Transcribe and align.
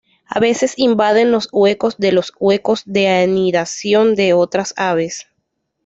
A 0.27 0.39
veces 0.39 0.73
invaden 0.79 1.31
los 1.31 1.47
huecos 1.51 1.99
de 1.99 2.11
los 2.11 2.33
huecos 2.39 2.81
de 2.87 3.07
anidación 3.07 4.15
de 4.15 4.33
otras 4.33 4.73
aves. 4.75 5.27